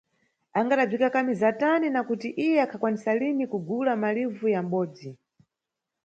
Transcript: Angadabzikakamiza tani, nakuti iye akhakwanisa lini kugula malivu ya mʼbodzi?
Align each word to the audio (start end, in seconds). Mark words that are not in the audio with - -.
Angadabzikakamiza 0.59 1.47
tani, 1.61 1.85
nakuti 1.89 2.27
iye 2.45 2.57
akhakwanisa 2.65 3.11
lini 3.19 3.45
kugula 3.51 3.91
malivu 4.03 4.45
ya 4.55 4.61
mʼbodzi? 4.65 5.09